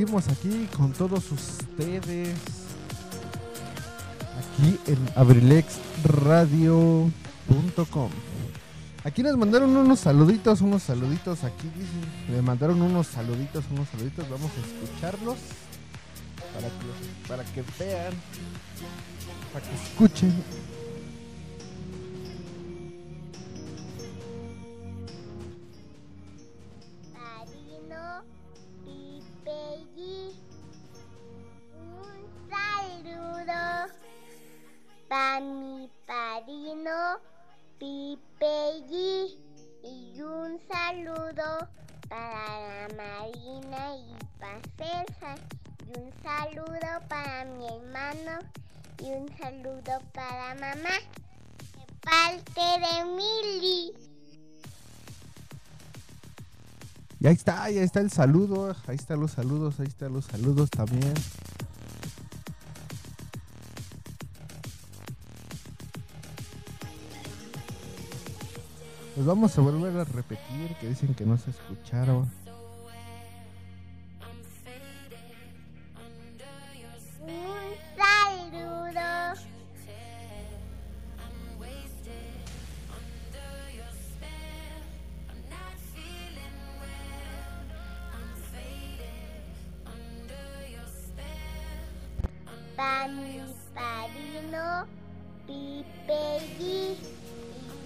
Seguimos 0.00 0.28
aquí 0.28 0.68
con 0.74 0.92
todos 0.92 1.30
ustedes. 1.30 2.34
Aquí 4.38 4.78
en 4.86 4.98
abrilexradio.com. 5.14 8.10
Aquí 9.04 9.22
nos 9.22 9.36
mandaron 9.36 9.76
unos 9.76 10.00
saluditos, 10.00 10.62
unos 10.62 10.84
saluditos 10.84 11.44
aquí 11.44 11.70
dicen. 11.76 12.00
Me 12.30 12.40
mandaron 12.40 12.80
unos 12.80 13.08
saluditos, 13.08 13.66
unos 13.70 13.90
saluditos. 13.90 14.26
Vamos 14.30 14.50
a 14.56 14.60
escucharlos 14.66 15.36
para 16.54 16.68
que, 16.68 16.86
para 17.28 17.44
que 17.44 17.62
vean, 17.78 18.14
para 19.52 19.66
que 19.66 19.74
escuchen. 19.74 20.32
Pipeyi. 37.80 39.38
Y 39.82 40.20
un 40.20 40.60
saludo 40.70 41.66
para 42.10 42.60
la 42.60 42.88
Marina 42.94 43.96
y 43.96 44.14
para. 44.38 44.60
Y 45.86 45.98
un 45.98 46.12
saludo 46.22 47.08
para 47.08 47.46
mi 47.46 47.66
hermano. 47.66 48.38
Y 48.98 49.12
un 49.12 49.26
saludo 49.38 49.98
para 50.12 50.54
mamá. 50.56 50.94
De 51.74 51.86
parte 52.02 52.60
de 52.60 53.04
Mili. 53.16 53.94
Y 57.18 57.26
ahí 57.26 57.34
está, 57.34 57.62
ahí 57.62 57.78
está 57.78 58.00
el 58.00 58.10
saludo. 58.10 58.76
Ahí 58.86 58.96
están 58.96 59.20
los 59.20 59.32
saludos, 59.32 59.80
ahí 59.80 59.86
están 59.86 60.12
los 60.12 60.26
saludos 60.26 60.68
también. 60.68 61.14
Pues 69.20 69.28
vamos 69.28 69.52
a 69.58 69.60
volver 69.60 69.94
a 69.98 70.04
repetir 70.04 70.74
que 70.80 70.88
dicen 70.88 71.14
que 71.14 71.26
no 71.26 71.36
se 71.36 71.50
escucharon. 71.50 72.20
Un 72.20 72.30
saludo. 93.64 94.00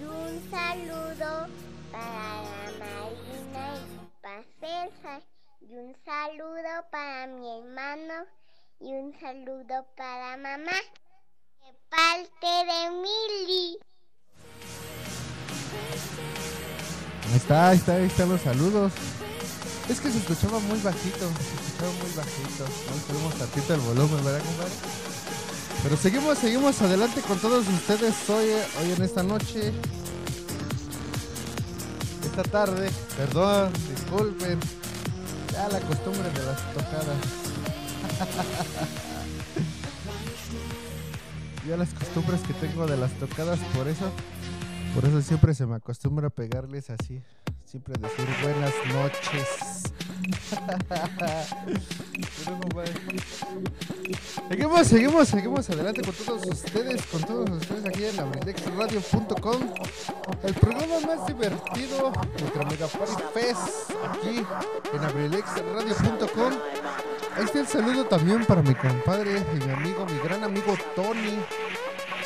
Un 0.09 0.51
saludo 0.51 1.47
para 1.91 2.41
la 2.43 2.71
Marina 2.79 3.77
y 3.77 4.21
para 4.21 4.43
Celsa. 4.59 5.21
Y 5.61 5.75
un 5.75 5.95
saludo 6.05 6.85
para 6.91 7.27
mi 7.27 7.57
hermano. 7.57 8.25
Y 8.79 8.93
un 8.93 9.13
saludo 9.19 9.85
para 9.95 10.37
mamá. 10.37 10.77
De 11.61 11.73
parte 11.89 12.47
de 12.47 12.91
Mili. 12.91 13.79
Ahí 17.29 17.37
está, 17.37 17.69
ahí 17.69 17.77
está, 17.77 17.95
ahí 17.95 18.05
están 18.05 18.29
los 18.29 18.41
saludos. 18.41 18.93
Es 19.89 19.99
que 19.99 20.09
se 20.09 20.17
escuchaba 20.17 20.59
muy 20.59 20.79
bajito, 20.79 21.29
se 21.29 21.55
escuchaba 21.55 21.91
muy 21.91 22.11
bajito. 22.15 22.65
A 22.65 23.07
subimos 23.07 23.35
tantito 23.35 23.73
el 23.73 23.81
volumen, 23.81 24.23
¿verdad, 24.25 24.43
compadre? 24.43 25.14
Pero 25.85 25.97
seguimos, 25.97 26.37
seguimos 26.39 26.81
adelante 26.81 27.21
con 27.21 27.37
todos 27.37 27.67
ustedes 27.67 28.27
hoy, 28.27 28.47
hoy 28.81 28.91
en 28.97 29.03
esta 29.03 29.21
noche. 29.21 29.71
Esta 32.23 32.41
tarde, 32.41 32.89
perdón, 33.15 33.71
disculpen. 33.95 34.59
Ya 35.53 35.69
la 35.69 35.79
costumbre 35.81 36.27
de 36.31 36.43
las 36.43 36.73
tocadas. 36.73 37.17
ya 41.69 41.77
las 41.77 41.93
costumbres 41.93 42.41
que 42.41 42.53
tengo 42.55 42.87
de 42.87 42.97
las 42.97 43.11
tocadas, 43.19 43.59
por 43.75 43.87
eso, 43.87 44.11
por 44.95 45.05
eso 45.05 45.21
siempre 45.21 45.53
se 45.53 45.67
me 45.67 45.75
acostumbra 45.75 46.31
pegarles 46.31 46.89
así. 46.89 47.21
Siempre 47.63 47.93
decir 47.99 48.27
buenas 48.41 48.73
noches. 48.91 49.83
Seguimos, 54.49 54.87
seguimos, 54.87 55.27
seguimos 55.27 55.69
adelante 55.69 56.01
con 56.01 56.13
todos 56.13 56.45
ustedes, 56.45 57.05
con 57.07 57.21
todos 57.23 57.49
ustedes 57.49 57.85
aquí 57.85 58.05
en 58.05 58.19
abrilexradio.com. 58.19 59.73
El 60.43 60.53
programa 60.53 60.99
más 60.99 61.27
divertido, 61.27 62.13
nuestra 62.39 62.65
Mega 62.65 62.87
Party 62.87 63.23
Fest, 63.33 63.91
aquí 64.07 64.45
en 64.93 65.03
abrilexradio.com. 65.03 66.53
Está 67.39 67.59
el 67.59 67.67
saludo 67.67 68.05
también 68.05 68.45
para 68.45 68.61
mi 68.61 68.75
compadre 68.75 69.43
y 69.53 69.65
mi 69.65 69.71
amigo, 69.71 70.05
mi 70.05 70.19
gran 70.19 70.43
amigo 70.43 70.77
Tony. 70.95 71.39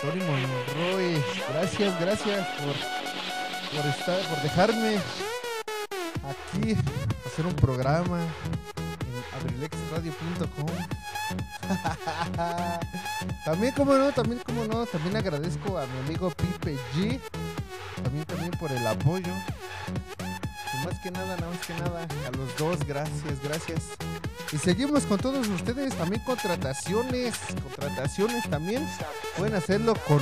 Tony 0.02 0.22
Monroy. 0.22 1.24
Gracias, 1.54 2.00
gracias 2.00 2.48
por, 2.58 3.78
por 3.78 3.90
estar, 3.90 4.20
por 4.30 4.42
dejarme 4.42 4.98
aquí 6.24 6.76
hacer 7.30 7.46
un 7.46 7.56
programa 7.56 8.22
en 8.22 9.40
abrilexradio.com. 9.40 10.68
también 13.46 13.74
como 13.74 13.94
no, 13.94 14.12
también 14.12 14.42
como 14.44 14.66
no, 14.66 14.88
también 14.88 15.16
agradezco 15.16 15.78
a 15.78 15.86
mi 15.86 16.00
amigo 16.08 16.32
Pipe 16.32 16.76
G. 16.96 17.20
También 18.04 18.26
también 18.26 18.52
por 18.60 18.72
el 18.72 18.86
apoyo. 18.88 19.32
Y 20.74 20.86
más 20.88 21.00
que 21.02 21.12
nada, 21.12 21.38
nada 21.38 21.52
más 21.52 21.68
que 21.68 21.74
nada, 21.76 22.08
a 22.28 22.32
los 22.36 22.58
dos, 22.58 22.80
gracias, 22.88 23.44
gracias. 23.44 23.84
Y 24.52 24.58
seguimos 24.58 25.04
con 25.04 25.20
todos 25.20 25.48
ustedes, 25.50 25.94
también 25.96 26.24
contrataciones, 26.24 27.36
contrataciones 27.62 28.50
también. 28.50 28.88
Pueden 29.38 29.54
hacerlo 29.54 29.94
con 30.08 30.20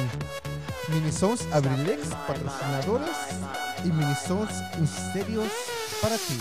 Minisons 0.90 1.48
Abrilex, 1.54 2.08
patrocinadores 2.28 3.16
y 3.86 3.88
Minisons 3.88 4.52
Misterios 4.78 5.77
para 6.02 6.18
ti. 6.18 6.38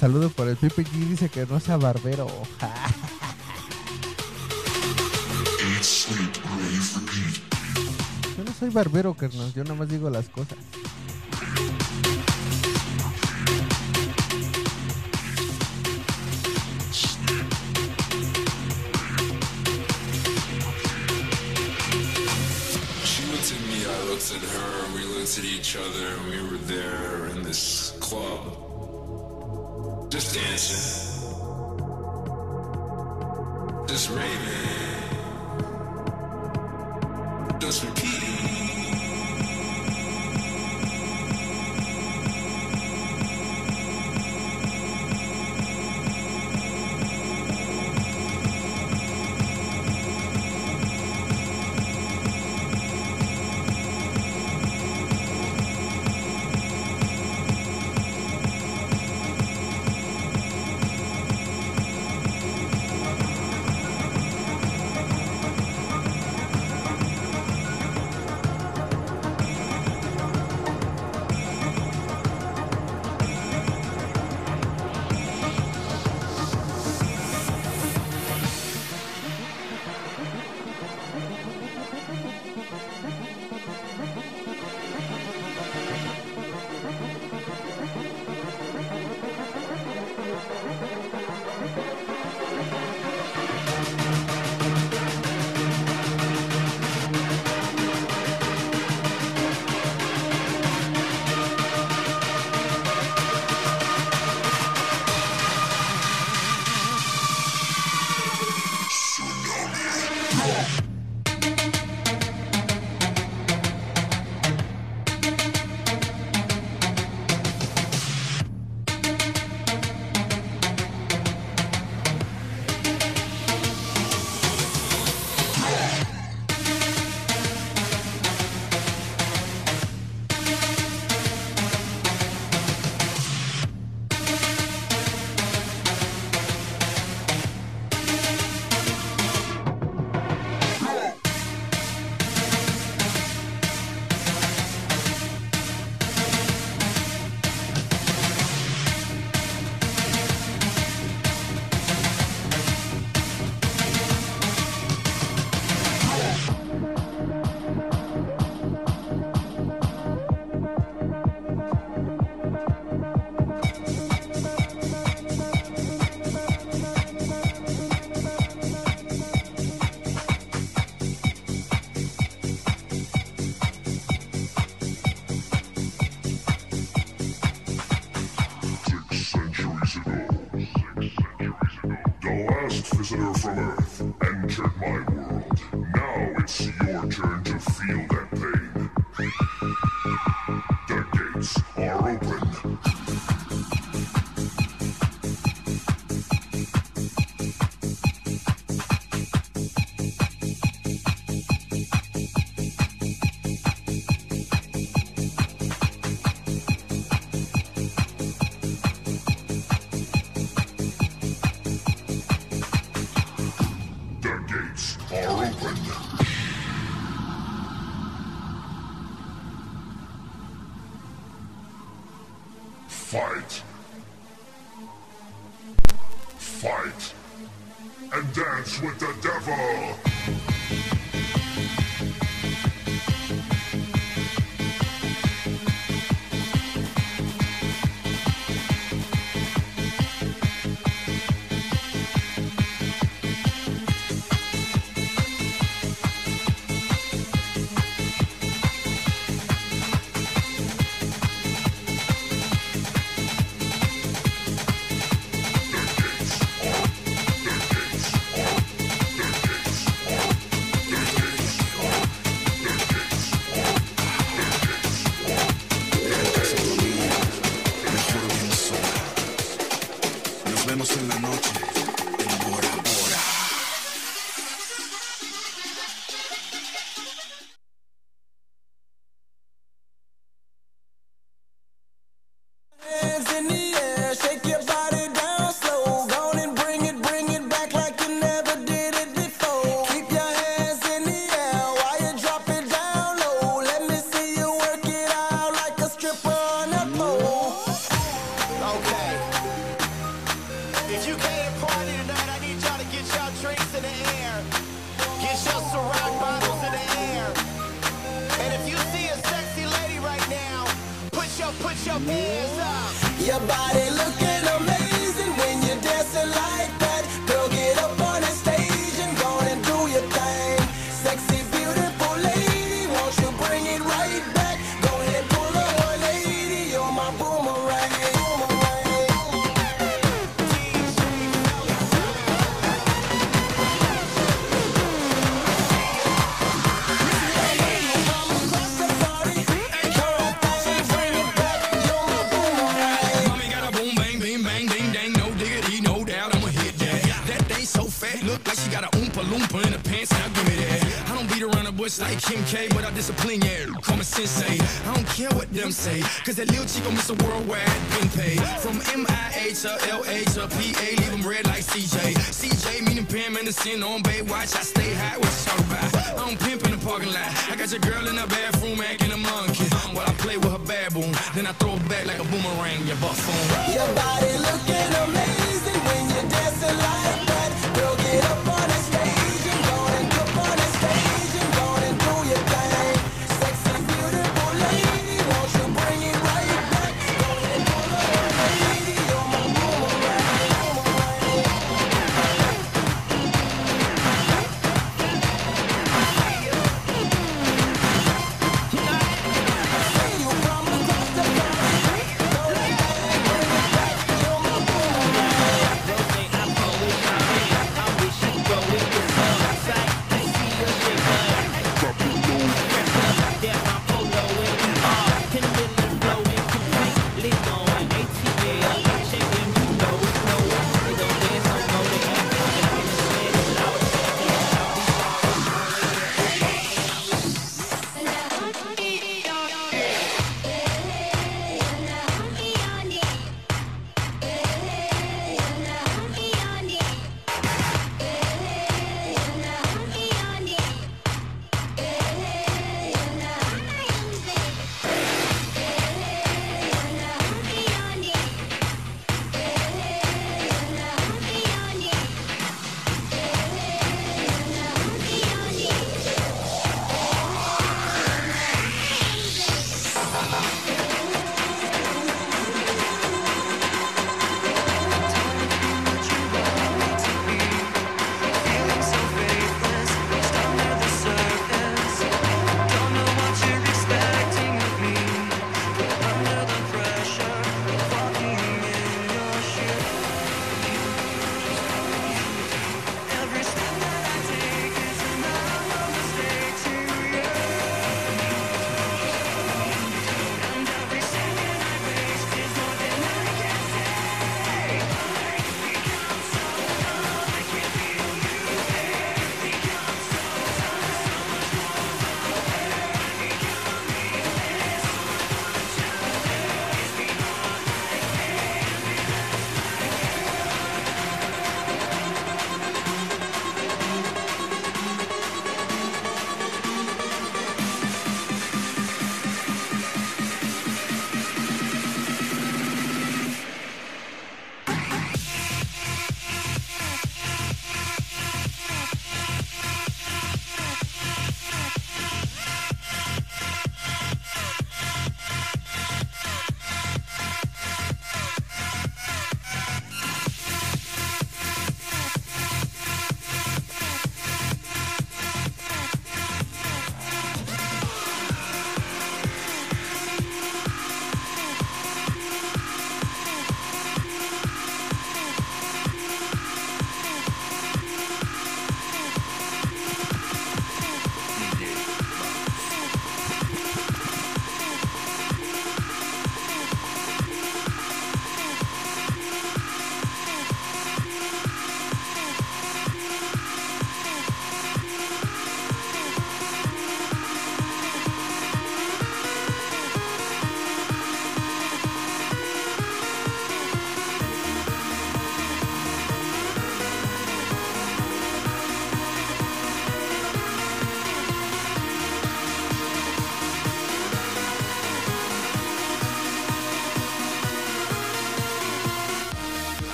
saludo 0.00 0.30
por 0.30 0.48
el 0.48 0.56
Pipe 0.56 0.82
G. 0.82 0.90
Dice 1.10 1.28
que 1.28 1.44
no 1.44 1.60
sea 1.60 1.76
barbero. 1.76 2.26
Yo 8.38 8.44
no 8.44 8.52
soy 8.58 8.70
barbero, 8.70 9.12
carnal. 9.12 9.52
Yo 9.52 9.62
nada 9.62 9.76
más 9.76 9.90
digo 9.90 10.08
las 10.08 10.30
cosas. 10.30 10.56
Just 34.10 34.16
Raven. 34.16 34.70
Just 37.60 37.99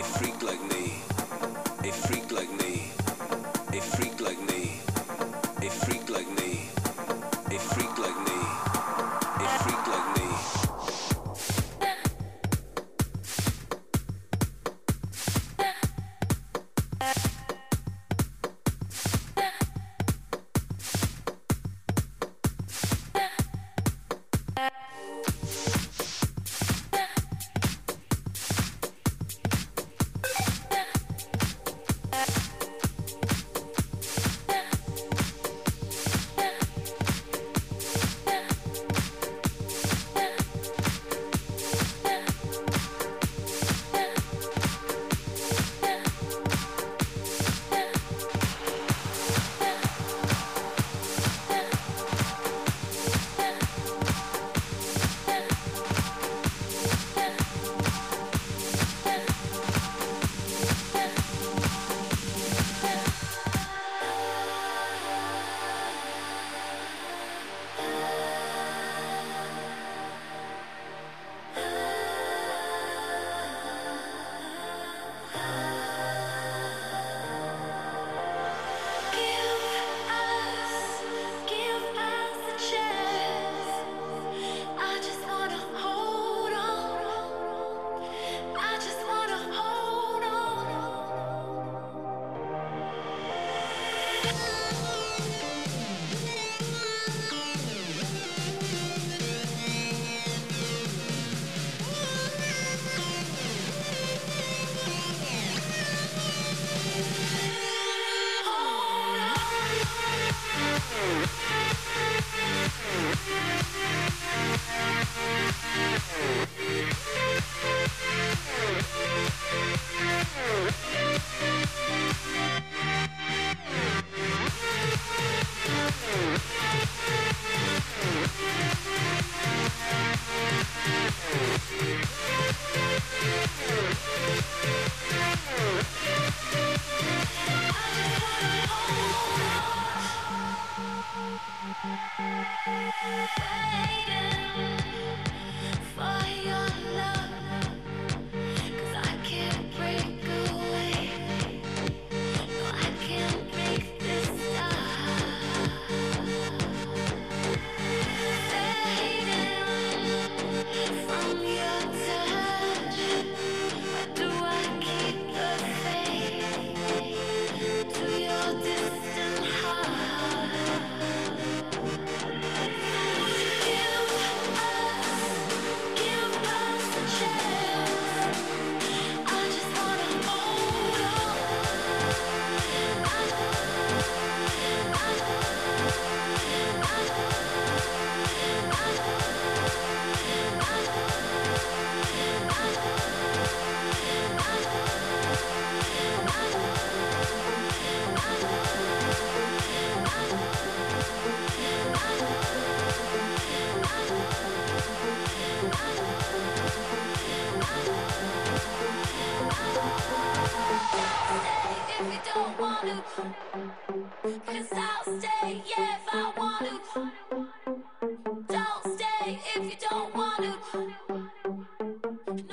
a 0.00 0.04
freak 0.04 0.27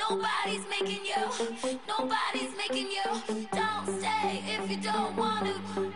Nobody's 0.09 0.65
making 0.69 1.05
you, 1.05 1.21
nobody's 1.87 2.57
making 2.57 2.87
you. 2.87 3.45
Don't 3.51 3.99
stay 3.99 4.41
if 4.47 4.71
you 4.71 4.77
don't 4.77 5.15
want 5.15 5.45
to. 5.45 5.94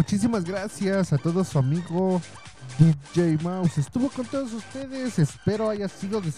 Muchísimas 0.00 0.44
gracias 0.46 1.12
a 1.12 1.18
todo 1.18 1.44
su 1.44 1.58
amigo 1.58 2.22
DJ 2.78 3.36
Mouse. 3.42 3.76
Estuvo 3.76 4.08
con 4.08 4.24
todos 4.24 4.50
ustedes. 4.54 5.18
Espero 5.18 5.68
haya 5.68 5.90
sido 5.90 6.22
de 6.22 6.30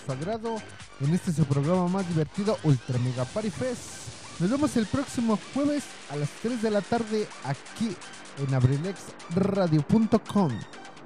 en 1.01 1.15
este 1.15 1.33
su 1.33 1.45
programa 1.45 1.87
más 1.87 2.09
divertido, 2.09 2.59
Ultra 2.65 2.99
Mega 2.99 3.25
Party 3.25 3.51
Fest. 3.51 4.41
Nos 4.41 4.51
vemos 4.51 4.77
el 4.77 4.87
próximo 4.87 5.39
jueves 5.55 5.85
a 6.11 6.17
las 6.17 6.29
3 6.43 6.61
de 6.61 6.71
la 6.73 6.81
tarde 6.81 7.29
aquí 7.45 7.97
en 8.45 8.53
abrilexradio.com. 8.53 10.51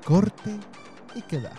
Corte 0.06 0.58
y 1.14 1.20
queda. 1.20 1.52